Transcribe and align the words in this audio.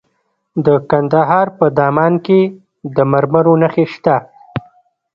د 0.65 0.67
کندهار 0.91 1.47
په 1.57 1.65
دامان 1.77 2.13
کې 2.25 2.41
د 2.95 2.97
مرمرو 3.11 3.53
نښې 3.61 3.85
شته. 3.93 4.15